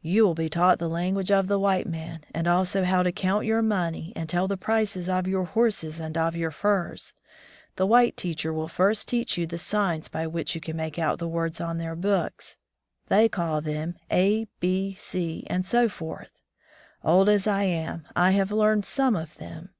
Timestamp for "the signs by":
9.46-10.28